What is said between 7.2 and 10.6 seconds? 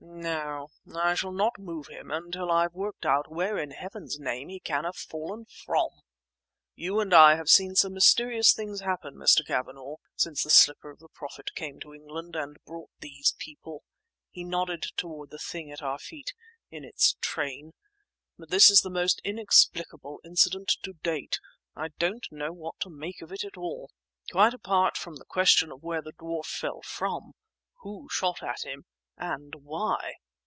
have seen some mysterious things happen, Mr. Cavanagh, since the